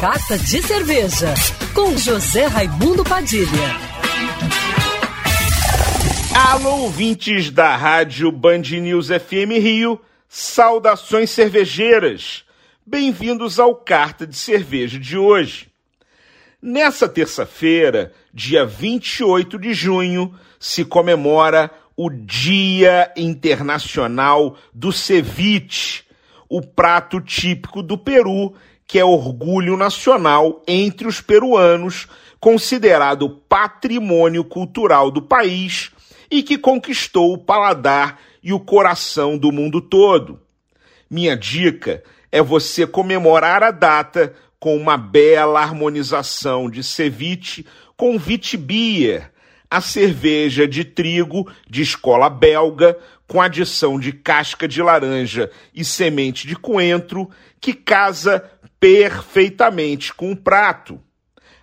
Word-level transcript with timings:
Carta 0.00 0.38
de 0.38 0.62
Cerveja, 0.62 1.34
com 1.74 1.94
José 1.94 2.46
Raimundo 2.46 3.04
Padilha. 3.04 3.76
Alô, 6.34 6.84
ouvintes 6.84 7.50
da 7.50 7.76
rádio 7.76 8.32
Band 8.32 8.62
News 8.62 9.08
FM 9.08 9.60
Rio, 9.60 10.00
saudações 10.26 11.28
cervejeiras. 11.28 12.46
Bem-vindos 12.86 13.60
ao 13.60 13.74
Carta 13.74 14.26
de 14.26 14.34
Cerveja 14.36 14.98
de 14.98 15.18
hoje. 15.18 15.68
Nessa 16.62 17.06
terça-feira, 17.06 18.14
dia 18.32 18.64
28 18.64 19.58
de 19.58 19.74
junho, 19.74 20.34
se 20.58 20.82
comemora 20.82 21.70
o 21.94 22.08
Dia 22.08 23.12
Internacional 23.14 24.56
do 24.72 24.92
Ceviche, 24.92 26.04
o 26.50 26.60
prato 26.60 27.20
típico 27.20 27.82
do 27.82 27.96
Peru 27.96 28.54
que 28.90 28.98
é 28.98 29.04
orgulho 29.04 29.76
nacional 29.76 30.64
entre 30.66 31.06
os 31.06 31.20
peruanos, 31.20 32.08
considerado 32.40 33.40
patrimônio 33.48 34.42
cultural 34.42 35.12
do 35.12 35.22
país 35.22 35.92
e 36.28 36.42
que 36.42 36.58
conquistou 36.58 37.32
o 37.32 37.38
paladar 37.38 38.18
e 38.42 38.52
o 38.52 38.58
coração 38.58 39.38
do 39.38 39.52
mundo 39.52 39.80
todo. 39.80 40.40
Minha 41.08 41.36
dica 41.36 42.02
é 42.32 42.42
você 42.42 42.84
comemorar 42.84 43.62
a 43.62 43.70
data 43.70 44.34
com 44.58 44.76
uma 44.76 44.96
bela 44.96 45.60
harmonização 45.60 46.68
de 46.68 46.82
ceviche 46.82 47.64
com 47.96 48.18
vitibia, 48.18 49.30
a 49.70 49.80
cerveja 49.80 50.66
de 50.66 50.84
trigo 50.84 51.50
de 51.68 51.82
escola 51.82 52.28
belga 52.28 52.98
com 53.26 53.40
adição 53.40 54.00
de 54.00 54.12
casca 54.12 54.66
de 54.66 54.82
laranja 54.82 55.48
e 55.72 55.84
semente 55.84 56.48
de 56.48 56.56
coentro 56.56 57.30
que 57.60 57.72
casa 57.72 58.50
perfeitamente 58.80 60.12
com 60.12 60.32
o 60.32 60.36
prato. 60.36 61.00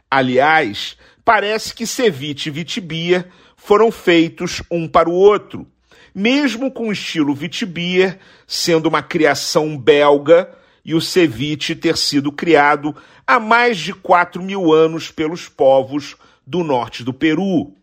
Aliás, 0.10 0.96
parece 1.26 1.74
que 1.74 1.86
ceviche 1.86 2.48
e 2.48 2.52
vitibia 2.52 3.28
foram 3.58 3.92
feitos 3.92 4.64
um 4.72 4.88
para 4.88 5.10
o 5.10 5.14
outro, 5.14 5.68
mesmo 6.16 6.72
com 6.72 6.88
o 6.88 6.92
estilo 6.94 7.36
vitibia 7.36 8.18
sendo 8.48 8.88
uma 8.88 9.04
criação 9.04 9.78
belga 9.78 10.50
e 10.86 10.96
o 10.96 11.02
ceviche 11.02 11.76
ter 11.76 11.98
sido 11.98 12.32
criado 12.32 12.96
há 13.26 13.42
mais 13.42 13.78
de 13.78 13.94
4 13.94 14.42
mil 14.42 14.72
anos 14.72 15.12
pelos 15.12 15.50
povos 15.50 16.16
do 16.46 16.64
norte 16.64 17.04
do 17.04 17.14
Peru. 17.14 17.74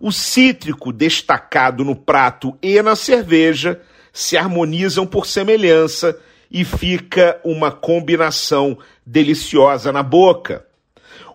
O 0.00 0.12
cítrico 0.12 0.92
destacado 0.92 1.84
no 1.84 1.96
prato 1.96 2.56
e 2.62 2.80
na 2.82 2.94
cerveja 2.94 3.80
se 4.12 4.36
harmonizam 4.36 5.06
por 5.06 5.26
semelhança 5.26 6.18
e 6.50 6.64
fica 6.64 7.40
uma 7.44 7.70
combinação 7.70 8.78
deliciosa 9.04 9.92
na 9.92 10.02
boca. 10.02 10.66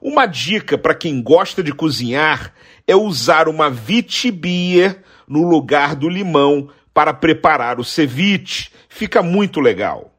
Uma 0.01 0.25
dica 0.25 0.77
para 0.77 0.93
quem 0.93 1.21
gosta 1.21 1.63
de 1.63 1.71
cozinhar 1.71 2.53
é 2.87 2.95
usar 2.95 3.47
uma 3.47 3.69
vitibia 3.69 5.01
no 5.27 5.47
lugar 5.47 5.95
do 5.95 6.09
limão 6.09 6.69
para 6.93 7.13
preparar 7.13 7.79
o 7.79 7.83
ceviche. 7.83 8.69
Fica 8.89 9.23
muito 9.23 9.59
legal. 9.59 10.12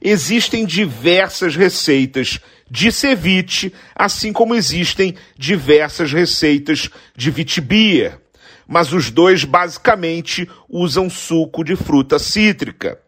Existem 0.00 0.64
diversas 0.64 1.56
receitas 1.56 2.38
de 2.70 2.90
ceviche, 2.90 3.72
assim 3.94 4.32
como 4.32 4.54
existem 4.54 5.14
diversas 5.36 6.12
receitas 6.12 6.90
de 7.16 7.30
vitibia, 7.30 8.20
mas 8.66 8.92
os 8.92 9.10
dois 9.10 9.44
basicamente 9.44 10.48
usam 10.68 11.08
suco 11.08 11.62
de 11.62 11.76
fruta 11.76 12.18
cítrica. 12.18 12.98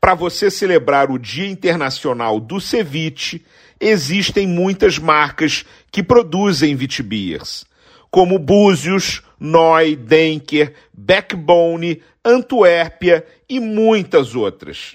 Para 0.00 0.14
você 0.14 0.50
celebrar 0.50 1.10
o 1.10 1.18
Dia 1.18 1.46
Internacional 1.46 2.40
do 2.40 2.60
Ceviche, 2.60 3.44
existem 3.78 4.46
muitas 4.46 4.98
marcas 4.98 5.64
que 5.90 6.02
produzem 6.02 6.74
vitibiers, 6.74 7.64
como 8.10 8.38
Búzios, 8.38 9.22
Noi, 9.38 9.96
Denker, 9.96 10.74
Backbone, 10.92 12.02
Antuérpia 12.24 13.24
e 13.48 13.58
muitas 13.58 14.34
outras. 14.34 14.94